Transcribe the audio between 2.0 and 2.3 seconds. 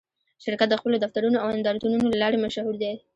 له